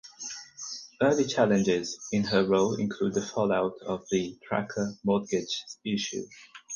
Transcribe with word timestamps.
Early 0.99 1.25
challenges 1.25 1.99
in 2.11 2.23
her 2.23 2.43
role 2.43 2.73
include 2.73 3.13
the 3.13 3.21
fallout 3.21 3.75
of 3.85 4.03
the 4.09 4.35
tracker 4.43 4.95
mortgage 5.03 5.63
issue. 5.85 6.25